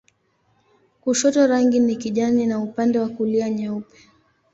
[1.01, 3.99] Kushoto rangi ni kijani na upande wa kulia nyeupe.